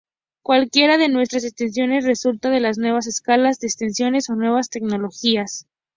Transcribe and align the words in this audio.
Cualquiera 0.41 0.97
de 0.97 1.09
nuestras 1.09 1.43
extensiones 1.43 2.05
resulta 2.05 2.49
de 2.49 2.59
las 2.59 2.79
nuevas 2.79 3.05
escalas 3.05 3.59
de 3.59 3.67
extensiones 3.67 4.31
o 4.31 4.35
nuevas 4.35 4.71
tecnologías. 4.71 5.67